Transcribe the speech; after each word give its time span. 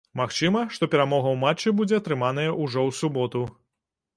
Магчыма, 0.19 0.61
што 0.77 0.87
перамога 0.93 1.27
ў 1.33 1.37
матчы 1.43 1.75
будзе 1.81 1.95
атрыманая 2.01 2.49
ўжо 2.63 2.79
ў 2.89 2.99
суботу. 3.03 3.45